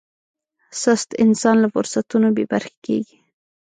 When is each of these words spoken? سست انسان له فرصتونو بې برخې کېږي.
سست 0.81 1.09
انسان 1.23 1.55
له 1.63 1.67
فرصتونو 1.75 2.27
بې 2.35 2.45
برخې 2.51 2.75
کېږي. 2.85 3.17